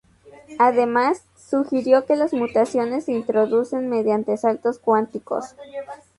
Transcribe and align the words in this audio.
Además, 0.57 1.25
sugirió 1.37 2.07
que 2.07 2.15
las 2.15 2.33
mutaciones 2.33 3.05
se 3.05 3.11
introducen 3.13 3.87
mediante 3.87 4.35
"saltos 4.35 4.79
cuánticos". 4.79 5.55